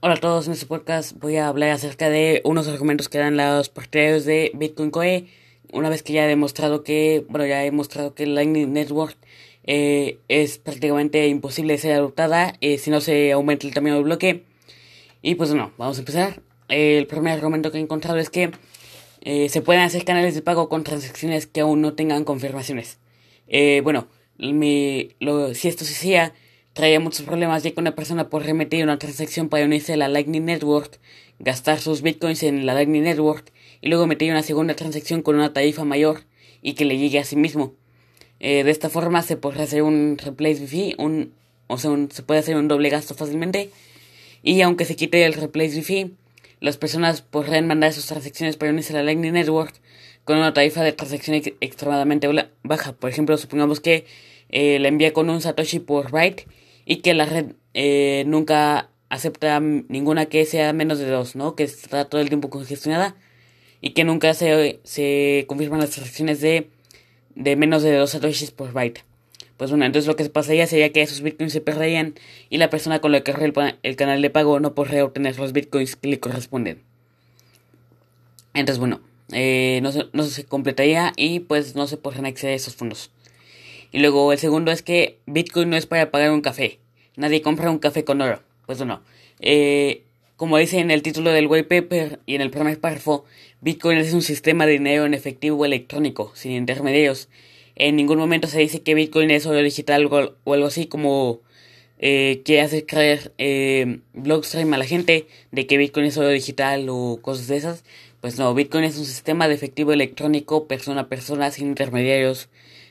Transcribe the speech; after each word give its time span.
Hola 0.00 0.14
a 0.14 0.18
todos, 0.18 0.46
en 0.46 0.52
este 0.52 0.66
podcast 0.66 1.18
voy 1.18 1.38
a 1.38 1.48
hablar 1.48 1.70
acerca 1.70 2.08
de 2.08 2.40
unos 2.44 2.68
argumentos 2.68 3.08
que 3.08 3.18
dan 3.18 3.36
los 3.36 3.68
partidarios 3.68 4.24
de 4.24 4.52
Bitcoin 4.54 4.92
Core. 4.92 5.26
Una 5.72 5.88
vez 5.88 6.04
que 6.04 6.12
ya 6.12 6.24
he 6.24 6.28
demostrado 6.28 6.84
que, 6.84 7.26
bueno, 7.28 7.44
ya 7.46 7.62
he 7.62 7.64
demostrado 7.64 8.14
que 8.14 8.24
Lightning 8.24 8.72
Network 8.72 9.16
eh, 9.64 10.20
es 10.28 10.58
prácticamente 10.58 11.26
imposible 11.26 11.72
de 11.72 11.78
ser 11.80 11.94
adoptada 11.94 12.54
eh, 12.60 12.78
si 12.78 12.92
no 12.92 13.00
se 13.00 13.32
aumenta 13.32 13.66
el 13.66 13.74
tamaño 13.74 13.96
del 13.96 14.04
bloque. 14.04 14.44
Y 15.20 15.34
pues 15.34 15.50
bueno, 15.50 15.72
vamos 15.78 15.96
a 15.96 16.02
empezar. 16.02 16.42
el 16.68 17.08
primer 17.08 17.32
argumento 17.32 17.72
que 17.72 17.78
he 17.78 17.80
encontrado 17.80 18.18
es 18.18 18.30
que 18.30 18.52
eh, 19.22 19.48
se 19.48 19.62
pueden 19.62 19.82
hacer 19.82 20.04
canales 20.04 20.32
de 20.36 20.42
pago 20.42 20.68
con 20.68 20.84
transacciones 20.84 21.48
que 21.48 21.62
aún 21.62 21.80
no 21.80 21.94
tengan 21.94 22.22
confirmaciones. 22.22 23.00
bueno, 23.82 24.06
mi, 24.38 25.16
lo, 25.18 25.54
si 25.54 25.66
esto 25.66 25.84
se 25.84 25.94
hacía 25.94 26.34
traía 26.78 27.00
muchos 27.00 27.26
problemas 27.26 27.64
ya 27.64 27.72
que 27.72 27.80
una 27.80 27.96
persona 27.96 28.30
por 28.30 28.44
remitir 28.44 28.84
una 28.84 29.00
transacción 29.00 29.48
para 29.48 29.64
unirse 29.64 29.94
a 29.94 29.96
la 29.96 30.06
Lightning 30.06 30.44
Network, 30.44 31.00
gastar 31.40 31.80
sus 31.80 32.02
bitcoins 32.02 32.44
en 32.44 32.66
la 32.66 32.74
Lightning 32.74 33.02
Network 33.02 33.50
y 33.80 33.88
luego 33.88 34.06
meter 34.06 34.30
una 34.30 34.44
segunda 34.44 34.76
transacción 34.76 35.22
con 35.22 35.34
una 35.34 35.52
tarifa 35.52 35.84
mayor 35.84 36.20
y 36.62 36.74
que 36.74 36.84
le 36.84 36.96
llegue 36.96 37.18
a 37.18 37.24
sí 37.24 37.34
mismo. 37.34 37.74
Eh, 38.38 38.62
de 38.62 38.70
esta 38.70 38.90
forma 38.90 39.22
se 39.22 39.36
puede 39.36 39.60
hacer 39.60 39.82
un 39.82 40.18
replace 40.24 40.68
fee, 40.68 40.94
un, 40.98 41.32
o 41.66 41.78
sea, 41.78 41.90
se 42.10 42.22
puede 42.22 42.38
hacer 42.38 42.54
un 42.54 42.68
doble 42.68 42.90
gasto 42.90 43.12
fácilmente. 43.12 43.70
Y 44.44 44.60
aunque 44.60 44.84
se 44.84 44.94
quite 44.94 45.24
el 45.24 45.32
replace 45.32 45.82
fee, 45.82 46.12
las 46.60 46.76
personas 46.76 47.22
podrán 47.22 47.66
mandar 47.66 47.92
sus 47.92 48.06
transacciones 48.06 48.56
para 48.56 48.70
unirse 48.70 48.92
a 48.92 48.98
la 48.98 49.02
Lightning 49.02 49.32
Network 49.32 49.74
con 50.22 50.38
una 50.38 50.54
tarifa 50.54 50.84
de 50.84 50.92
transacción 50.92 51.42
extremadamente 51.60 52.28
baja. 52.62 52.92
Por 52.92 53.10
ejemplo, 53.10 53.36
supongamos 53.36 53.80
que 53.80 54.06
eh, 54.48 54.78
la 54.78 54.86
envía 54.86 55.12
con 55.12 55.28
un 55.28 55.40
Satoshi 55.40 55.80
por 55.80 56.12
byte 56.12 56.46
y 56.88 56.96
que 56.96 57.12
la 57.12 57.26
red 57.26 57.52
eh, 57.74 58.24
nunca 58.26 58.88
acepta 59.10 59.60
ninguna 59.60 60.26
que 60.26 60.46
sea 60.46 60.72
menos 60.72 60.98
de 60.98 61.06
dos, 61.06 61.36
¿no? 61.36 61.54
Que 61.54 61.64
está 61.64 62.06
todo 62.06 62.22
el 62.22 62.28
tiempo 62.28 62.48
congestionada 62.48 63.14
y 63.82 63.90
que 63.90 64.04
nunca 64.04 64.32
se, 64.32 64.80
se 64.84 65.44
confirman 65.48 65.80
las 65.80 65.90
transacciones 65.90 66.40
de, 66.40 66.70
de 67.34 67.56
menos 67.56 67.82
de 67.82 67.94
dos 67.94 68.10
satoshis 68.10 68.52
por 68.52 68.72
byte. 68.72 69.04
Pues 69.58 69.70
bueno, 69.70 69.84
entonces 69.84 70.06
lo 70.06 70.16
que 70.16 70.24
pasaría 70.30 70.66
sería 70.66 70.90
que 70.90 71.02
esos 71.02 71.20
bitcoins 71.20 71.52
se 71.52 71.60
perderían 71.60 72.14
y 72.48 72.56
la 72.56 72.70
persona 72.70 73.00
con 73.00 73.12
la 73.12 73.20
que 73.22 73.32
el, 73.32 73.52
el 73.82 73.96
canal 73.96 74.22
de 74.22 74.30
pago 74.30 74.58
no 74.58 74.74
podría 74.74 75.04
obtener 75.04 75.38
los 75.38 75.52
bitcoins 75.52 75.94
que 75.94 76.08
le 76.08 76.20
corresponden. 76.20 76.80
Entonces 78.54 78.78
bueno, 78.78 79.02
eh, 79.32 79.80
no, 79.82 79.92
se, 79.92 80.06
no 80.14 80.22
se 80.22 80.44
completaría 80.44 81.12
y 81.16 81.40
pues 81.40 81.74
no 81.74 81.86
se 81.86 81.98
podrían 81.98 82.24
acceder 82.24 82.54
a 82.54 82.56
esos 82.56 82.76
fondos. 82.76 83.10
Y 83.92 84.00
luego 84.00 84.32
el 84.32 84.38
segundo 84.38 84.70
es 84.70 84.82
que 84.82 85.18
Bitcoin 85.26 85.70
no 85.70 85.76
es 85.76 85.86
para 85.86 86.10
pagar 86.10 86.30
un 86.30 86.40
café. 86.40 86.78
Nadie 87.16 87.42
compra 87.42 87.70
un 87.70 87.78
café 87.78 88.04
con 88.04 88.20
oro. 88.20 88.40
Pues 88.66 88.84
no. 88.84 89.02
Eh, 89.40 90.02
como 90.36 90.58
dice 90.58 90.78
en 90.78 90.90
el 90.90 91.02
título 91.02 91.30
del 91.30 91.46
white 91.46 91.64
paper 91.64 92.20
y 92.26 92.34
en 92.34 92.42
el 92.42 92.50
primer 92.50 92.78
párrafo, 92.78 93.24
Bitcoin 93.60 93.98
es 93.98 94.12
un 94.12 94.22
sistema 94.22 94.66
de 94.66 94.72
dinero 94.72 95.04
en 95.04 95.14
efectivo 95.14 95.64
electrónico, 95.64 96.30
sin 96.34 96.52
intermediarios. 96.52 97.28
En 97.74 97.96
ningún 97.96 98.18
momento 98.18 98.46
se 98.46 98.60
dice 98.60 98.82
que 98.82 98.94
Bitcoin 98.94 99.30
es 99.30 99.46
oro 99.46 99.58
digital 99.58 100.06
o, 100.06 100.52
algo 100.52 100.66
así 100.66 100.86
como 100.86 101.40
eh, 101.98 102.42
que 102.44 102.60
hace 102.60 102.86
creer 102.86 103.32
eh, 103.38 104.00
Blockstream 104.12 104.72
a 104.74 104.78
la 104.78 104.84
gente 104.84 105.26
de 105.50 105.66
que 105.66 105.76
Bitcoin 105.78 106.06
es 106.06 106.16
oro 106.16 106.28
digital 106.28 106.86
o 106.88 107.18
cosas 107.20 107.48
de 107.48 107.56
esas. 107.56 107.84
Pues 108.20 108.38
no, 108.38 108.52
Bitcoin 108.54 108.84
es 108.84 108.96
un 108.98 109.06
sistema 109.06 109.48
de 109.48 109.54
efectivo 109.54 109.92
electrónico 109.92 110.68
persona 110.68 111.02
a 111.02 111.08
persona 111.08 111.50
sin 111.50 111.68
intermediarios 111.68 112.48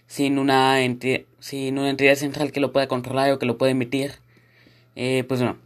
sin 0.07 0.39
una, 0.39 0.77
sin 1.39 1.77
una 1.77 1.89
entidad 1.89 2.15
central 2.15 2.51
que 2.51 2.59
lo 2.59 2.71
pueda 2.71 2.87
controlar 2.87 3.31
o 3.31 3.39
que 3.39 3.45
lo 3.45 3.57
pueda 3.57 3.71
emitir. 3.71 4.13
Eh, 4.95 5.23
pues 5.27 5.41
no. 5.41 5.57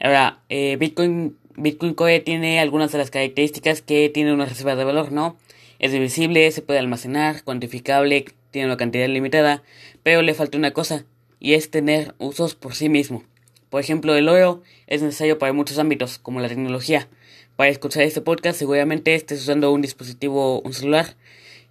Ahora, 0.00 0.40
eh, 0.48 0.76
Bitcoin, 0.78 1.36
Bitcoin 1.56 1.94
Core 1.94 2.20
tiene 2.20 2.60
algunas 2.60 2.92
de 2.92 2.98
las 2.98 3.10
características 3.10 3.82
que 3.82 4.08
tiene 4.08 4.32
una 4.32 4.46
reserva 4.46 4.76
de 4.76 4.84
valor, 4.84 5.12
¿no? 5.12 5.36
Es 5.78 5.92
divisible, 5.92 6.50
se 6.50 6.62
puede 6.62 6.78
almacenar, 6.78 7.44
cuantificable, 7.44 8.24
tiene 8.50 8.66
una 8.66 8.76
cantidad 8.76 9.08
limitada, 9.08 9.62
pero 10.02 10.22
le 10.22 10.34
falta 10.34 10.56
una 10.56 10.72
cosa, 10.72 11.04
y 11.40 11.54
es 11.54 11.70
tener 11.70 12.14
usos 12.18 12.54
por 12.54 12.74
sí 12.74 12.88
mismo. 12.88 13.24
Por 13.68 13.80
ejemplo, 13.80 14.14
el 14.14 14.28
oro 14.28 14.62
es 14.86 15.02
necesario 15.02 15.38
para 15.38 15.52
muchos 15.52 15.78
ámbitos, 15.78 16.18
como 16.18 16.40
la 16.40 16.48
tecnología. 16.48 17.08
Para 17.56 17.70
escuchar 17.70 18.02
este 18.02 18.20
podcast 18.20 18.58
seguramente 18.58 19.14
estés 19.14 19.42
usando 19.42 19.72
un 19.72 19.82
dispositivo, 19.82 20.60
un 20.60 20.72
celular, 20.72 21.16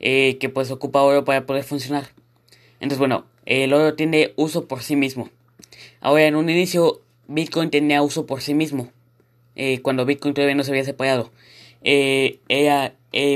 eh, 0.05 0.37
que 0.37 0.49
pues 0.49 0.69
ocupa 0.69 1.01
oro 1.01 1.23
para 1.23 1.45
poder 1.45 1.63
funcionar. 1.63 2.09
Entonces 2.81 2.99
bueno, 2.99 3.25
el 3.45 3.71
oro 3.71 3.93
tiene 3.93 4.33
uso 4.35 4.67
por 4.67 4.83
sí 4.83 4.97
mismo. 4.97 5.29
Ahora 6.01 6.27
en 6.27 6.35
un 6.35 6.49
inicio 6.49 6.99
Bitcoin 7.29 7.69
tenía 7.69 8.01
uso 8.01 8.25
por 8.25 8.41
sí 8.41 8.53
mismo. 8.53 8.91
Eh, 9.55 9.79
cuando 9.81 10.05
Bitcoin 10.05 10.33
todavía 10.33 10.55
no 10.55 10.65
se 10.65 10.71
había 10.71 10.83
separado. 10.83 11.31
Eh, 11.85 12.39
ella 12.49 12.95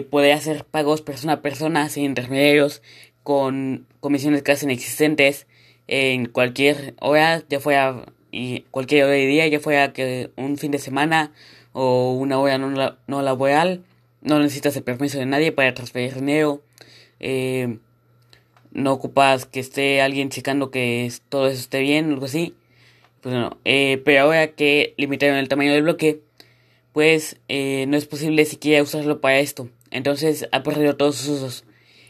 podía 0.09 0.35
hacer 0.35 0.65
pagos 0.65 1.01
persona 1.01 1.33
a 1.33 1.41
persona 1.41 1.87
sin 1.87 2.03
intermediarios 2.03 2.81
con 3.23 3.87
comisiones 4.01 4.43
casi 4.43 4.65
inexistentes 4.65 5.47
en 5.87 6.25
cualquier 6.25 6.95
hora, 6.99 7.43
ya 7.47 7.61
fuera 7.61 8.07
y 8.29 8.65
cualquier 8.71 9.05
hora 9.05 9.13
de 9.13 9.25
día, 9.25 9.47
ya 9.47 9.61
fuera 9.61 9.93
que 9.93 10.31
un 10.35 10.57
fin 10.57 10.71
de 10.71 10.79
semana 10.79 11.31
o 11.71 12.11
una 12.11 12.39
hora 12.39 12.57
no, 12.57 12.97
no 13.07 13.21
laboral 13.21 13.83
no 14.21 14.39
necesitas 14.39 14.75
el 14.75 14.83
permiso 14.83 15.19
de 15.19 15.25
nadie 15.25 15.51
para 15.51 15.73
transferir 15.73 16.15
dinero. 16.15 16.61
Eh, 17.19 17.77
no 18.71 18.93
ocupas 18.93 19.45
que 19.45 19.59
esté 19.59 20.01
alguien 20.01 20.29
checando 20.29 20.71
que 20.71 21.11
todo 21.29 21.47
eso 21.47 21.59
esté 21.59 21.79
bien, 21.79 22.11
algo 22.11 22.25
así. 22.25 22.55
Pues. 23.21 23.35
Eh, 23.65 24.01
pero 24.05 24.23
ahora 24.23 24.47
que 24.47 24.93
limitaron 24.97 25.37
el 25.37 25.47
tamaño 25.47 25.73
del 25.73 25.83
bloque, 25.83 26.21
pues 26.93 27.37
eh, 27.47 27.85
no 27.87 27.97
es 27.97 28.05
posible 28.05 28.45
siquiera 28.45 28.83
usarlo 28.83 29.21
para 29.21 29.39
esto. 29.39 29.69
Entonces 29.91 30.47
ha 30.51 30.63
perdido 30.63 30.97
todos 30.97 31.15
sus 31.15 31.29
usos. 31.29 31.63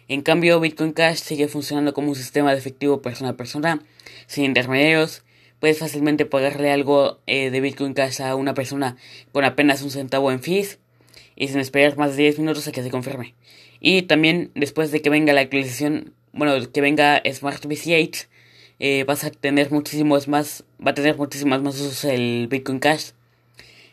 En 0.08 0.22
cambio, 0.22 0.60
Bitcoin 0.60 0.94
Cash 0.94 1.18
sigue 1.18 1.50
funcionando 1.50 1.94
como 1.94 2.10
un 2.10 2.16
sistema 2.16 2.52
de 2.52 2.58
efectivo 2.58 3.02
persona 3.02 3.32
a 3.32 3.38
persona, 3.38 3.82
sin 4.26 4.46
intermediarios. 4.46 5.24
Puedes 5.60 5.80
fácilmente 5.80 6.26
pagarle 6.26 6.72
algo 6.72 7.20
de 7.26 7.60
Bitcoin 7.60 7.94
Cash 7.94 8.22
a 8.22 8.36
una 8.36 8.54
persona 8.54 8.96
con 9.34 9.44
apenas 9.44 9.82
un 9.82 9.90
centavo 9.90 10.32
en 10.32 10.40
fees 10.40 10.80
y 11.38 11.48
sin 11.48 11.60
esperar 11.60 11.98
más 11.98 12.18
de 12.18 12.24
10 12.24 12.40
minutos 12.40 12.68
a 12.68 12.72
que 12.72 12.84
se 12.84 12.90
confirme. 12.90 13.36
Y 13.80 14.02
también 14.02 14.52
después 14.56 14.92
de 14.92 15.02
que 15.02 15.10
venga 15.10 15.34
la 15.34 15.42
actualización, 15.42 16.14
bueno, 16.34 16.54
que 16.72 16.82
venga 16.82 17.22
Smart 17.32 17.66
BCH, 17.66 18.28
eh, 18.80 19.04
vas 19.06 19.24
a 19.24 19.32
tener 19.32 19.72
muchísimos 19.72 20.28
más, 20.28 20.64
va 20.86 20.92
a 20.92 20.94
tener 20.94 21.18
muchísimas 21.18 21.62
más 21.62 21.80
usos 21.80 22.04
el 22.06 22.48
Bitcoin 22.50 22.80
Cash. 22.80 23.12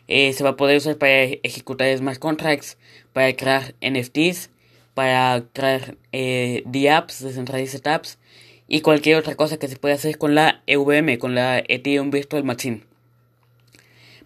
Eh, 0.07 0.33
se 0.33 0.43
va 0.43 0.51
a 0.51 0.55
poder 0.55 0.77
usar 0.77 0.97
para 0.97 1.23
ejecutar 1.23 1.95
smart 1.97 2.19
contracts, 2.19 2.77
para 3.13 3.33
crear 3.35 3.73
NFTs, 3.81 4.49
para 4.93 5.43
crear 5.53 5.97
eh, 6.11 6.63
DApps, 6.65 7.23
Decentralized 7.23 7.87
Apps 7.87 8.19
y 8.67 8.81
cualquier 8.81 9.17
otra 9.17 9.35
cosa 9.35 9.57
que 9.57 9.67
se 9.67 9.77
pueda 9.77 9.95
hacer 9.95 10.17
con 10.17 10.35
la 10.35 10.63
EVM, 10.67 11.17
con 11.17 11.35
la 11.35 11.59
Ethereum 11.59 12.11
Virtual 12.11 12.43
Machine. 12.43 12.83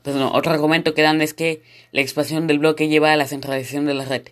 Pues 0.01 0.15
no, 0.15 0.31
otro 0.31 0.53
argumento 0.53 0.93
que 0.93 1.01
dan 1.01 1.21
es 1.21 1.33
que 1.33 1.61
la 1.91 2.01
expansión 2.01 2.47
del 2.47 2.59
bloque 2.59 2.87
lleva 2.87 3.13
a 3.13 3.17
la 3.17 3.27
centralización 3.27 3.85
de 3.85 3.93
la 3.93 4.05
red. 4.05 4.23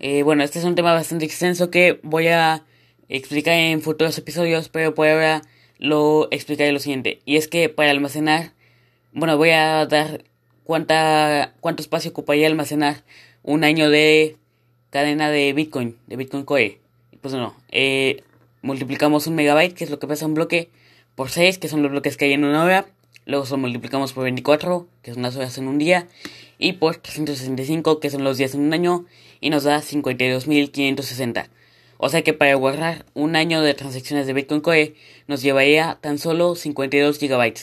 Eh, 0.00 0.22
bueno, 0.22 0.42
este 0.44 0.58
es 0.58 0.64
un 0.64 0.74
tema 0.74 0.92
bastante 0.92 1.24
extenso 1.24 1.70
que 1.70 2.00
voy 2.02 2.28
a 2.28 2.64
explicar 3.08 3.54
en 3.54 3.80
futuros 3.82 4.16
episodios, 4.18 4.68
pero 4.68 4.94
por 4.94 5.08
ahora 5.08 5.42
lo 5.78 6.28
explicaré 6.30 6.72
lo 6.72 6.78
siguiente. 6.78 7.20
Y 7.24 7.36
es 7.36 7.48
que 7.48 7.68
para 7.68 7.90
almacenar, 7.90 8.52
bueno, 9.12 9.36
voy 9.36 9.50
a 9.50 9.86
dar 9.86 10.24
cuánta, 10.64 11.54
cuánto 11.60 11.82
espacio 11.82 12.10
ocuparía 12.10 12.46
almacenar 12.46 13.02
un 13.42 13.64
año 13.64 13.90
de 13.90 14.36
cadena 14.90 15.30
de 15.30 15.52
Bitcoin, 15.52 15.96
de 16.06 16.16
Bitcoin 16.16 16.44
Core. 16.44 16.80
Pues 17.20 17.34
no, 17.34 17.54
eh, 17.70 18.22
multiplicamos 18.62 19.26
un 19.26 19.34
megabyte, 19.34 19.74
que 19.74 19.84
es 19.84 19.90
lo 19.90 19.98
que 19.98 20.06
pesa 20.06 20.26
un 20.26 20.34
bloque, 20.34 20.70
por 21.14 21.30
6, 21.30 21.58
que 21.58 21.68
son 21.68 21.82
los 21.82 21.90
bloques 21.90 22.16
que 22.16 22.26
hay 22.26 22.32
en 22.32 22.44
una 22.44 22.64
hora 22.64 22.86
luego 23.26 23.46
lo 23.50 23.56
multiplicamos 23.56 24.12
por 24.12 24.24
24, 24.24 24.86
que 25.02 25.14
son 25.14 25.22
las 25.22 25.36
horas 25.36 25.56
en 25.58 25.68
un 25.68 25.78
día, 25.78 26.08
y 26.58 26.74
por 26.74 26.96
365, 26.96 28.00
que 28.00 28.10
son 28.10 28.24
los 28.24 28.38
días 28.38 28.54
en 28.54 28.60
un 28.60 28.72
año, 28.72 29.06
y 29.40 29.50
nos 29.50 29.64
da 29.64 29.80
52.560. 29.80 31.48
O 31.98 32.08
sea 32.08 32.22
que 32.22 32.32
para 32.32 32.54
guardar 32.54 33.06
un 33.14 33.36
año 33.36 33.62
de 33.62 33.74
transacciones 33.74 34.26
de 34.26 34.32
Bitcoin 34.32 34.60
Core 34.60 34.94
nos 35.26 35.42
llevaría 35.42 35.98
tan 36.00 36.18
solo 36.18 36.54
52 36.54 37.18
GB. 37.18 37.54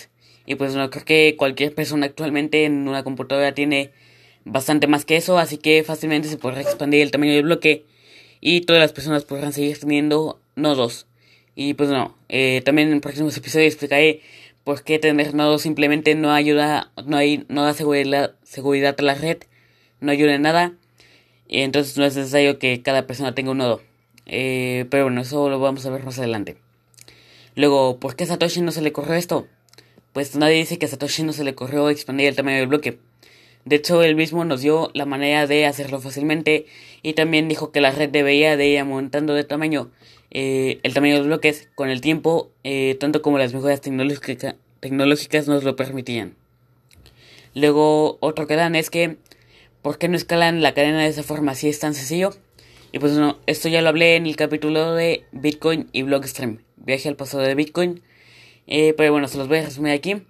Y 0.45 0.55
pues 0.55 0.75
no 0.75 0.89
creo 0.89 1.05
que 1.05 1.35
cualquier 1.37 1.75
persona 1.75 2.07
actualmente 2.07 2.65
en 2.65 2.87
una 2.87 3.03
computadora 3.03 3.53
tiene 3.53 3.91
bastante 4.43 4.87
más 4.87 5.05
que 5.05 5.17
eso, 5.17 5.37
así 5.37 5.57
que 5.57 5.83
fácilmente 5.83 6.27
se 6.27 6.37
podrá 6.37 6.61
expandir 6.61 7.01
el 7.01 7.11
tamaño 7.11 7.33
del 7.33 7.43
bloque 7.43 7.85
y 8.39 8.61
todas 8.61 8.81
las 8.81 8.93
personas 8.93 9.25
podrán 9.25 9.53
seguir 9.53 9.79
teniendo 9.79 10.41
nodos. 10.55 11.07
Y 11.55 11.73
pues 11.73 11.89
no, 11.89 12.17
eh, 12.29 12.61
también 12.65 12.91
en 12.91 13.01
próximos 13.01 13.35
episodios 13.37 13.73
explicaré 13.73 14.21
pues 14.63 14.81
que 14.81 14.99
tener 14.99 15.33
nodos 15.33 15.61
simplemente 15.61 16.15
no 16.15 16.31
ayuda, 16.31 16.91
no 17.05 17.17
hay, 17.17 17.45
no 17.49 17.63
da 17.63 17.73
seguridad, 17.73 18.35
seguridad 18.43 18.95
a 18.97 19.01
la 19.03 19.15
red, 19.15 19.37
no 19.99 20.11
ayuda 20.11 20.35
en 20.35 20.41
nada, 20.41 20.73
y 21.47 21.61
entonces 21.61 21.97
no 21.97 22.05
es 22.05 22.15
necesario 22.15 22.59
que 22.59 22.81
cada 22.81 23.07
persona 23.07 23.35
tenga 23.35 23.51
un 23.51 23.57
nodo. 23.57 23.81
Eh, 24.25 24.85
pero 24.89 25.03
bueno, 25.03 25.21
eso 25.21 25.49
lo 25.49 25.59
vamos 25.59 25.85
a 25.85 25.89
ver 25.89 26.03
más 26.03 26.19
adelante. 26.19 26.57
Luego, 27.55 27.99
¿por 27.99 28.15
qué 28.15 28.23
a 28.23 28.27
Satoshi 28.27 28.61
no 28.61 28.71
se 28.71 28.81
le 28.81 28.93
corrió 28.93 29.15
esto? 29.15 29.47
pues 30.13 30.35
nadie 30.35 30.57
dice 30.57 30.77
que 30.77 30.85
a 30.85 30.89
Satoshi 30.89 31.23
no 31.23 31.33
se 31.33 31.43
le 31.43 31.51
ocurrió 31.51 31.89
expandir 31.89 32.27
el 32.27 32.35
tamaño 32.35 32.57
del 32.57 32.67
bloque. 32.67 32.99
De 33.63 33.77
hecho, 33.77 34.03
él 34.03 34.15
mismo 34.15 34.43
nos 34.43 34.61
dio 34.61 34.89
la 34.93 35.05
manera 35.05 35.47
de 35.47 35.65
hacerlo 35.65 36.01
fácilmente 36.01 36.65
y 37.01 37.13
también 37.13 37.47
dijo 37.47 37.71
que 37.71 37.79
la 37.79 37.91
red 37.91 38.09
debería 38.09 38.57
de 38.57 38.67
ir 38.67 38.79
aumentando 38.79 39.33
de 39.33 39.43
tamaño 39.43 39.91
eh, 40.31 40.79
el 40.83 40.93
tamaño 40.93 41.13
de 41.13 41.19
los 41.19 41.27
bloques 41.27 41.69
con 41.75 41.89
el 41.89 42.01
tiempo, 42.01 42.51
eh, 42.63 42.95
tanto 42.99 43.21
como 43.21 43.37
las 43.37 43.53
mejoras 43.53 43.81
tecnológicas 43.81 45.47
nos 45.47 45.63
lo 45.63 45.75
permitían. 45.75 46.35
Luego, 47.53 48.17
otro 48.21 48.47
que 48.47 48.55
dan 48.55 48.75
es 48.75 48.89
que, 48.89 49.17
¿por 49.81 49.97
qué 49.97 50.07
no 50.07 50.15
escalan 50.15 50.61
la 50.61 50.73
cadena 50.73 51.01
de 51.01 51.07
esa 51.07 51.23
forma 51.23 51.53
si 51.53 51.67
es 51.67 51.79
tan 51.79 51.93
sencillo? 51.93 52.33
Y 52.93 52.99
pues 52.99 53.13
no, 53.13 53.39
esto 53.45 53.67
ya 53.67 53.81
lo 53.81 53.89
hablé 53.89 54.15
en 54.15 54.25
el 54.25 54.37
capítulo 54.37 54.93
de 54.93 55.25
Bitcoin 55.33 55.89
y 55.91 56.03
Blockstream, 56.03 56.59
viaje 56.77 57.09
al 57.09 57.17
pasado 57.17 57.43
de 57.43 57.55
Bitcoin. 57.55 58.01
Eh, 58.67 58.93
pero 58.95 59.11
bueno, 59.11 59.27
se 59.27 59.37
los 59.37 59.49
voy 59.49 59.57
a 59.57 59.63
resumir 59.63 59.91
aquí. 59.91 60.23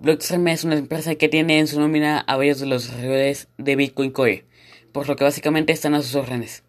Blockstream 0.00 0.48
es 0.48 0.64
una 0.64 0.76
empresa 0.76 1.14
que 1.14 1.28
tiene 1.28 1.58
en 1.60 1.68
su 1.68 1.78
nómina 1.78 2.18
a 2.18 2.36
varios 2.36 2.58
de 2.58 2.66
los 2.66 2.84
desarrolladores 2.84 3.48
de 3.58 3.76
Bitcoin 3.76 4.10
Core, 4.10 4.44
por 4.92 5.08
lo 5.08 5.14
que 5.14 5.24
básicamente 5.24 5.72
están 5.72 5.94
a 5.94 6.02
sus 6.02 6.14
órdenes. 6.16 6.64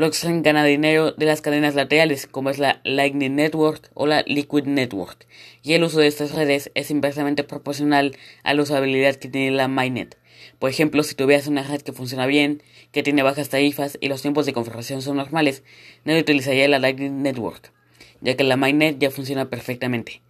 Blockstream 0.00 0.40
gana 0.40 0.64
dinero 0.64 1.12
de 1.12 1.26
las 1.26 1.42
cadenas 1.42 1.74
laterales, 1.74 2.26
como 2.26 2.48
es 2.48 2.58
la 2.58 2.80
Lightning 2.84 3.36
Network 3.36 3.90
o 3.92 4.06
la 4.06 4.22
Liquid 4.22 4.64
Network, 4.64 5.26
y 5.62 5.74
el 5.74 5.84
uso 5.84 6.00
de 6.00 6.06
estas 6.06 6.32
redes 6.32 6.70
es 6.74 6.90
inversamente 6.90 7.44
proporcional 7.44 8.16
a 8.42 8.54
la 8.54 8.62
usabilidad 8.62 9.16
que 9.16 9.28
tiene 9.28 9.50
la 9.50 9.68
Mainnet. 9.68 10.16
Por 10.58 10.70
ejemplo, 10.70 11.02
si 11.02 11.14
tuvieras 11.14 11.48
una 11.48 11.64
red 11.64 11.82
que 11.82 11.92
funciona 11.92 12.24
bien, 12.24 12.62
que 12.92 13.02
tiene 13.02 13.22
bajas 13.22 13.50
tarifas 13.50 13.98
y 14.00 14.08
los 14.08 14.22
tiempos 14.22 14.46
de 14.46 14.54
configuración 14.54 15.02
son 15.02 15.18
normales, 15.18 15.64
nadie 16.06 16.22
utilizaría 16.22 16.66
la 16.66 16.78
Lightning 16.78 17.20
Network, 17.20 17.70
ya 18.22 18.38
que 18.38 18.44
la 18.44 18.56
Mainnet 18.56 18.98
ya 18.98 19.10
funciona 19.10 19.50
perfectamente. 19.50 20.22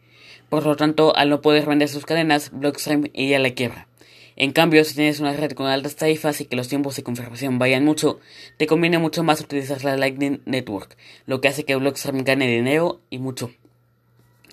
Por 0.49 0.67
lo 0.67 0.75
tanto, 0.75 1.15
al 1.15 1.31
no 1.31 1.43
poder 1.43 1.67
vender 1.67 1.89
sus 1.89 2.07
cadenas, 2.07 2.51
Blockstream 2.51 3.05
iría 3.13 3.37
a 3.37 3.39
la 3.39 3.51
quiebra. 3.51 3.87
En 4.41 4.53
cambio, 4.53 4.83
si 4.87 4.95
tienes 4.95 5.21
una 5.21 5.35
red 5.35 5.53
con 5.53 5.67
altas 5.67 5.97
tarifas 5.97 6.41
y 6.41 6.47
que 6.47 6.57
los 6.57 6.67
tiempos 6.67 6.97
de 6.97 7.03
confirmación 7.03 7.59
vayan 7.59 7.85
mucho, 7.85 8.21
te 8.57 8.67
conviene 8.67 8.97
mucho 8.97 9.23
más 9.23 9.43
utilizar 9.43 9.85
la 9.85 9.99
Lightning 9.99 10.41
Network, 10.47 10.97
lo 11.27 11.43
que 11.43 11.49
hace 11.49 11.67
que 11.67 11.77
Blockstream 11.77 12.25
gane 12.25 12.49
dinero 12.49 13.03
y 13.11 13.19
mucho. 13.19 13.51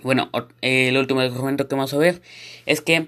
Bueno, 0.03 0.29
el 0.59 0.97
último 0.97 1.21
argumento 1.21 1.69
que 1.69 1.75
vamos 1.75 1.93
a 1.93 1.99
ver 1.99 2.21
es 2.65 2.81
que 2.81 3.07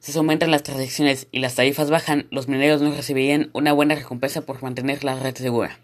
si 0.00 0.10
se 0.10 0.18
aumentan 0.18 0.50
las 0.50 0.64
transacciones 0.64 1.28
y 1.30 1.38
las 1.38 1.54
tarifas 1.54 1.88
bajan, 1.88 2.26
los 2.32 2.48
mineros 2.48 2.82
no 2.82 2.90
recibirían 2.90 3.50
una 3.52 3.72
buena 3.72 3.94
recompensa 3.94 4.40
por 4.40 4.60
mantener 4.60 5.04
la 5.04 5.14
red 5.14 5.36
segura. 5.36 5.78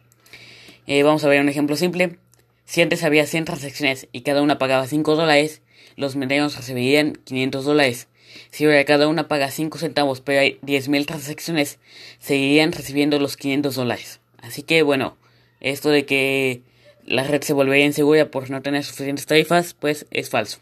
Eh, 0.88 1.04
vamos 1.04 1.22
a 1.22 1.28
ver 1.28 1.42
un 1.42 1.48
ejemplo 1.48 1.76
simple. 1.76 2.18
Si 2.64 2.82
antes 2.82 3.04
había 3.04 3.24
100 3.24 3.44
transacciones 3.44 4.08
y 4.10 4.22
cada 4.22 4.42
una 4.42 4.58
pagaba 4.58 4.88
5 4.88 5.14
dólares, 5.14 5.62
los 5.94 6.16
mineros 6.16 6.56
recibirían 6.56 7.12
500 7.24 7.64
dólares. 7.64 8.08
Si 8.50 8.66
cada 8.86 9.08
una 9.08 9.28
paga 9.28 9.50
5 9.50 9.78
centavos 9.78 10.20
pero 10.20 10.40
hay 10.40 10.58
10.000 10.62 11.06
transacciones, 11.06 11.78
seguirían 12.18 12.72
recibiendo 12.72 13.18
los 13.18 13.36
500 13.36 13.74
dólares. 13.74 14.20
Así 14.38 14.62
que 14.62 14.82
bueno, 14.82 15.16
esto 15.60 15.90
de 15.90 16.04
que 16.06 16.62
la 17.06 17.24
red 17.24 17.42
se 17.42 17.52
volvería 17.52 17.86
insegura 17.86 18.30
por 18.30 18.50
no 18.50 18.62
tener 18.62 18.84
suficientes 18.84 19.26
tarifas, 19.26 19.74
pues 19.74 20.06
es 20.10 20.30
falso. 20.30 20.58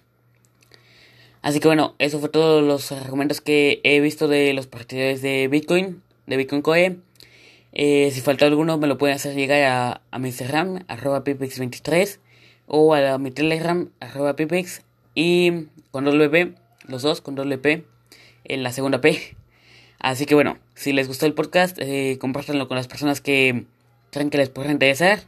Así 1.43 1.59
que 1.59 1.69
bueno, 1.69 1.95
eso 1.99 2.21
fue 2.21 2.29
todos 2.29 2.63
los 2.63 2.93
argumentos 2.93 3.41
que 3.41 3.81
he 3.83 4.01
visto 4.01 4.29
de 4.29 4.53
los 4.55 4.69
partidarios 4.69 5.23
de 5.23 5.49
Bitcoin, 5.49 6.03
de 6.27 6.37
Bitcoin 6.37 6.63
Core. 6.63 6.97
Eh, 7.73 8.11
si 8.13 8.21
falta 8.21 8.47
alguno, 8.47 8.79
me 8.79 8.87
lo 8.87 8.99
pueden 8.99 9.17
hacer 9.17 9.35
llegar 9.35 9.63
a, 9.63 10.03
a 10.11 10.19
mi 10.19 10.29
Instagram, 10.29 10.85
arroba 10.89 11.25
pipex23, 11.25 12.19
o 12.67 12.95
a, 12.95 13.19
mi 13.19 13.31
Telegram, 13.31 13.91
arroba 14.01 14.37
pipex, 14.37 14.83
y 15.15 15.67
con 15.91 16.05
doble 16.05 16.29
P, 16.29 16.55
los 16.87 17.03
dos 17.03 17.21
con 17.21 17.35
doble 17.35 17.59
P 17.59 17.85
en 18.45 18.63
la 18.63 18.73
segunda 18.73 19.01
P. 19.01 19.37
Así 19.99 20.27
que 20.27 20.35
bueno, 20.35 20.59
si 20.75 20.93
les 20.93 21.09
gustó 21.09 21.27
el 21.27 21.35
podcast, 21.35 21.79
eh, 21.81 22.19
compártanlo 22.21 22.67
con 22.69 22.77
las 22.77 22.89
personas 22.89 23.21
que 23.21 23.67
creen 24.11 24.31
que 24.31 24.39
les 24.39 24.51
puede 24.51 24.71
interesar. 24.71 25.21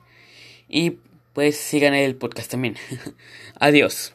Y 0.69 0.99
pues 1.33 1.57
sigan 1.57 1.95
el 1.95 2.17
podcast 2.17 2.51
también. 2.51 2.77
Adiós. 3.61 4.13